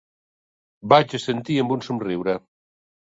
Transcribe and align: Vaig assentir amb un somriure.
Vaig 0.95 1.13
assentir 1.19 1.59
amb 1.65 1.75
un 1.77 1.85
somriure. 1.89 2.37